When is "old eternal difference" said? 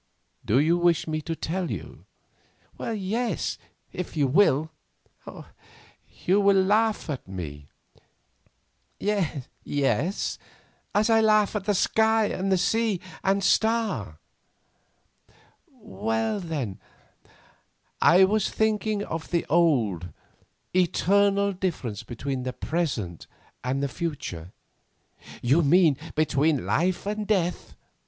19.51-22.01